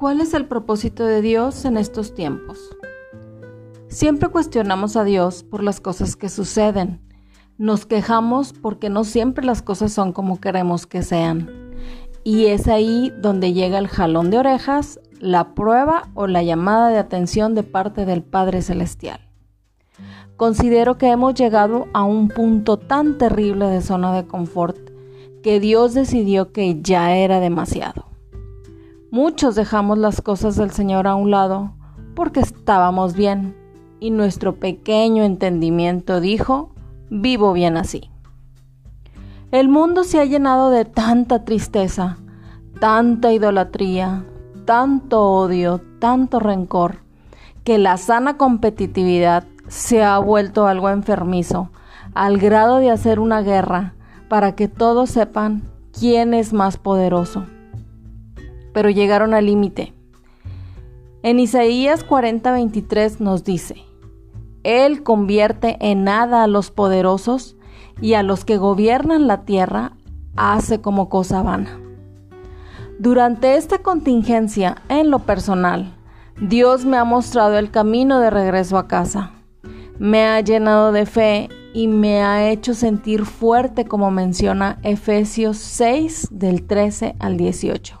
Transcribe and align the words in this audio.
¿Cuál 0.00 0.22
es 0.22 0.32
el 0.32 0.46
propósito 0.46 1.04
de 1.04 1.20
Dios 1.20 1.66
en 1.66 1.76
estos 1.76 2.14
tiempos? 2.14 2.58
Siempre 3.88 4.30
cuestionamos 4.30 4.96
a 4.96 5.04
Dios 5.04 5.42
por 5.42 5.62
las 5.62 5.78
cosas 5.78 6.16
que 6.16 6.30
suceden. 6.30 7.02
Nos 7.58 7.84
quejamos 7.84 8.54
porque 8.54 8.88
no 8.88 9.04
siempre 9.04 9.44
las 9.44 9.60
cosas 9.60 9.92
son 9.92 10.14
como 10.14 10.40
queremos 10.40 10.86
que 10.86 11.02
sean. 11.02 11.50
Y 12.24 12.46
es 12.46 12.66
ahí 12.66 13.12
donde 13.20 13.52
llega 13.52 13.76
el 13.76 13.88
jalón 13.88 14.30
de 14.30 14.38
orejas, 14.38 15.00
la 15.18 15.54
prueba 15.54 16.08
o 16.14 16.26
la 16.26 16.42
llamada 16.42 16.88
de 16.88 16.96
atención 16.96 17.54
de 17.54 17.62
parte 17.62 18.06
del 18.06 18.22
Padre 18.22 18.62
Celestial. 18.62 19.20
Considero 20.38 20.96
que 20.96 21.10
hemos 21.10 21.34
llegado 21.34 21.88
a 21.92 22.04
un 22.04 22.28
punto 22.28 22.78
tan 22.78 23.18
terrible 23.18 23.66
de 23.66 23.82
zona 23.82 24.14
de 24.14 24.26
confort 24.26 24.78
que 25.42 25.60
Dios 25.60 25.92
decidió 25.92 26.52
que 26.52 26.80
ya 26.80 27.14
era 27.14 27.38
demasiado. 27.38 28.09
Muchos 29.12 29.56
dejamos 29.56 29.98
las 29.98 30.20
cosas 30.20 30.54
del 30.54 30.70
Señor 30.70 31.08
a 31.08 31.16
un 31.16 31.32
lado 31.32 31.72
porque 32.14 32.38
estábamos 32.38 33.14
bien 33.14 33.56
y 33.98 34.12
nuestro 34.12 34.54
pequeño 34.60 35.24
entendimiento 35.24 36.20
dijo, 36.20 36.70
vivo 37.10 37.52
bien 37.52 37.76
así. 37.76 38.08
El 39.50 39.68
mundo 39.68 40.04
se 40.04 40.20
ha 40.20 40.24
llenado 40.26 40.70
de 40.70 40.84
tanta 40.84 41.44
tristeza, 41.44 42.18
tanta 42.78 43.32
idolatría, 43.32 44.24
tanto 44.64 45.28
odio, 45.28 45.80
tanto 45.98 46.38
rencor, 46.38 46.98
que 47.64 47.78
la 47.78 47.96
sana 47.96 48.36
competitividad 48.36 49.42
se 49.66 50.04
ha 50.04 50.20
vuelto 50.20 50.68
algo 50.68 50.88
enfermizo, 50.88 51.72
al 52.14 52.38
grado 52.38 52.76
de 52.76 52.92
hacer 52.92 53.18
una 53.18 53.42
guerra 53.42 53.94
para 54.28 54.54
que 54.54 54.68
todos 54.68 55.10
sepan 55.10 55.68
quién 55.98 56.32
es 56.32 56.52
más 56.52 56.76
poderoso 56.76 57.44
pero 58.80 58.88
llegaron 58.88 59.34
al 59.34 59.44
límite. 59.44 59.92
En 61.22 61.38
Isaías 61.38 62.02
40:23 62.02 63.20
nos 63.20 63.44
dice, 63.44 63.74
Él 64.62 65.02
convierte 65.02 65.76
en 65.80 66.04
nada 66.04 66.42
a 66.42 66.46
los 66.46 66.70
poderosos 66.70 67.56
y 68.00 68.14
a 68.14 68.22
los 68.22 68.46
que 68.46 68.56
gobiernan 68.56 69.26
la 69.26 69.44
tierra 69.44 69.92
hace 70.34 70.80
como 70.80 71.10
cosa 71.10 71.42
vana. 71.42 71.78
Durante 72.98 73.56
esta 73.56 73.80
contingencia, 73.80 74.80
en 74.88 75.10
lo 75.10 75.18
personal, 75.18 75.94
Dios 76.40 76.86
me 76.86 76.96
ha 76.96 77.04
mostrado 77.04 77.58
el 77.58 77.70
camino 77.70 78.18
de 78.18 78.30
regreso 78.30 78.78
a 78.78 78.88
casa. 78.88 79.32
Me 79.98 80.24
ha 80.24 80.40
llenado 80.40 80.90
de 80.92 81.04
fe 81.04 81.50
y 81.74 81.86
me 81.86 82.22
ha 82.22 82.48
hecho 82.48 82.72
sentir 82.72 83.26
fuerte 83.26 83.84
como 83.84 84.10
menciona 84.10 84.78
Efesios 84.82 85.58
6 85.58 86.28
del 86.30 86.66
13 86.66 87.16
al 87.18 87.36
18. 87.36 88.00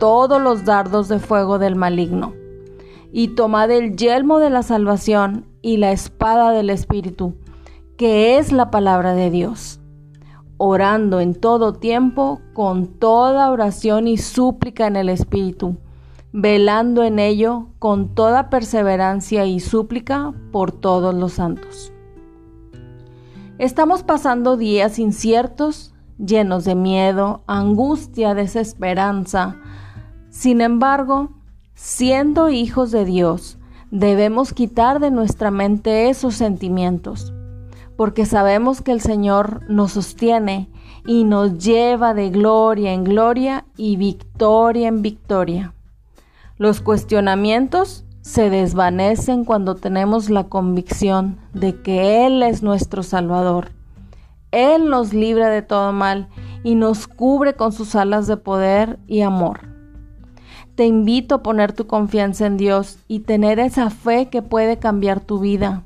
todos 0.00 0.42
los 0.42 0.64
dardos 0.64 1.08
de 1.08 1.20
fuego 1.20 1.60
del 1.60 1.76
maligno, 1.76 2.32
y 3.12 3.28
tomad 3.28 3.70
el 3.70 3.96
yelmo 3.96 4.40
de 4.40 4.50
la 4.50 4.64
salvación 4.64 5.46
y 5.62 5.76
la 5.76 5.92
espada 5.92 6.50
del 6.50 6.70
Espíritu, 6.70 7.34
que 7.96 8.38
es 8.38 8.50
la 8.50 8.72
palabra 8.72 9.14
de 9.14 9.30
Dios, 9.30 9.78
orando 10.56 11.20
en 11.20 11.34
todo 11.34 11.74
tiempo 11.74 12.40
con 12.54 12.86
toda 12.86 13.50
oración 13.50 14.08
y 14.08 14.16
súplica 14.16 14.86
en 14.86 14.96
el 14.96 15.10
Espíritu, 15.10 15.76
velando 16.32 17.04
en 17.04 17.18
ello 17.18 17.66
con 17.78 18.14
toda 18.14 18.48
perseverancia 18.48 19.44
y 19.44 19.60
súplica 19.60 20.32
por 20.50 20.72
todos 20.72 21.14
los 21.14 21.34
santos. 21.34 21.92
Estamos 23.58 24.02
pasando 24.02 24.56
días 24.56 24.98
inciertos, 24.98 25.92
llenos 26.18 26.64
de 26.64 26.74
miedo, 26.74 27.42
angustia, 27.46 28.34
desesperanza, 28.34 29.56
sin 30.30 30.60
embargo, 30.60 31.30
siendo 31.74 32.48
hijos 32.50 32.92
de 32.92 33.04
Dios, 33.04 33.58
debemos 33.90 34.52
quitar 34.52 35.00
de 35.00 35.10
nuestra 35.10 35.50
mente 35.50 36.08
esos 36.08 36.36
sentimientos, 36.36 37.32
porque 37.96 38.24
sabemos 38.26 38.80
que 38.80 38.92
el 38.92 39.00
Señor 39.00 39.68
nos 39.68 39.92
sostiene 39.92 40.70
y 41.04 41.24
nos 41.24 41.58
lleva 41.58 42.14
de 42.14 42.30
gloria 42.30 42.92
en 42.92 43.04
gloria 43.04 43.64
y 43.76 43.96
victoria 43.96 44.88
en 44.88 45.02
victoria. 45.02 45.74
Los 46.56 46.80
cuestionamientos 46.80 48.04
se 48.20 48.50
desvanecen 48.50 49.44
cuando 49.44 49.74
tenemos 49.74 50.30
la 50.30 50.44
convicción 50.44 51.38
de 51.54 51.82
que 51.82 52.26
Él 52.26 52.42
es 52.42 52.62
nuestro 52.62 53.02
Salvador. 53.02 53.72
Él 54.52 54.90
nos 54.90 55.12
libra 55.12 55.48
de 55.48 55.62
todo 55.62 55.92
mal 55.92 56.28
y 56.62 56.74
nos 56.74 57.08
cubre 57.08 57.54
con 57.54 57.72
sus 57.72 57.94
alas 57.96 58.26
de 58.26 58.36
poder 58.36 58.98
y 59.06 59.22
amor. 59.22 59.79
Te 60.74 60.86
invito 60.86 61.36
a 61.36 61.42
poner 61.42 61.72
tu 61.72 61.86
confianza 61.86 62.46
en 62.46 62.56
Dios 62.56 62.98
y 63.08 63.20
tener 63.20 63.58
esa 63.58 63.90
fe 63.90 64.28
que 64.30 64.40
puede 64.40 64.78
cambiar 64.78 65.20
tu 65.20 65.38
vida. 65.38 65.84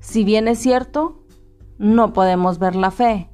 Si 0.00 0.24
bien 0.24 0.48
es 0.48 0.58
cierto, 0.58 1.22
no 1.78 2.12
podemos 2.12 2.58
ver 2.58 2.74
la 2.74 2.90
fe, 2.90 3.28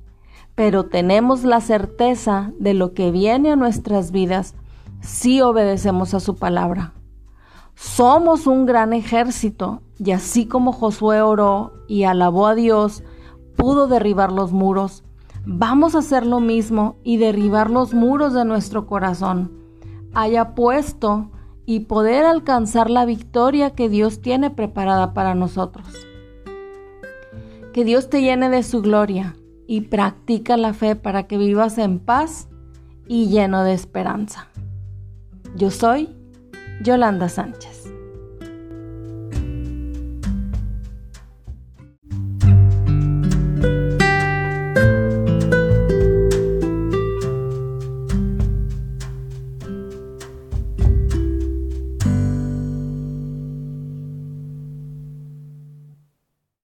pero 0.54 0.86
tenemos 0.86 1.44
la 1.44 1.60
certeza 1.60 2.52
de 2.58 2.74
lo 2.74 2.92
que 2.92 3.10
viene 3.10 3.52
a 3.52 3.56
nuestras 3.56 4.10
vidas 4.10 4.54
si 5.00 5.40
obedecemos 5.40 6.12
a 6.12 6.20
su 6.20 6.36
palabra. 6.36 6.92
Somos 7.74 8.46
un 8.46 8.66
gran 8.66 8.92
ejército 8.92 9.82
y 9.98 10.10
así 10.10 10.46
como 10.46 10.72
Josué 10.72 11.22
oró 11.22 11.72
y 11.88 12.04
alabó 12.04 12.46
a 12.46 12.54
Dios, 12.54 13.04
pudo 13.56 13.86
derribar 13.86 14.32
los 14.32 14.52
muros, 14.52 15.02
vamos 15.46 15.94
a 15.94 16.00
hacer 16.00 16.26
lo 16.26 16.40
mismo 16.40 16.96
y 17.04 17.16
derribar 17.16 17.70
los 17.70 17.94
muros 17.94 18.34
de 18.34 18.44
nuestro 18.44 18.86
corazón 18.86 19.59
haya 20.14 20.54
puesto 20.54 21.30
y 21.66 21.80
poder 21.80 22.24
alcanzar 22.24 22.90
la 22.90 23.04
victoria 23.04 23.70
que 23.70 23.88
Dios 23.88 24.20
tiene 24.20 24.50
preparada 24.50 25.14
para 25.14 25.34
nosotros. 25.34 25.86
Que 27.72 27.84
Dios 27.84 28.10
te 28.10 28.22
llene 28.22 28.50
de 28.50 28.62
su 28.62 28.82
gloria 28.82 29.36
y 29.66 29.82
practica 29.82 30.56
la 30.56 30.74
fe 30.74 30.96
para 30.96 31.24
que 31.24 31.38
vivas 31.38 31.78
en 31.78 32.00
paz 32.00 32.48
y 33.06 33.28
lleno 33.28 33.62
de 33.62 33.72
esperanza. 33.72 34.48
Yo 35.54 35.70
soy 35.70 36.08
Yolanda 36.82 37.28
Sánchez. 37.28 37.79